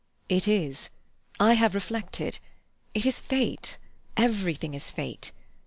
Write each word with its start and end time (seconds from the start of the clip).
"It 0.29 0.47
is. 0.47 0.89
I 1.39 1.53
have 1.53 1.75
reflected. 1.75 2.39
It 2.95 3.05
is 3.05 3.21
Fate. 3.21 3.77
Everything 4.17 4.73
is 4.73 4.89
Fate. 4.89 5.31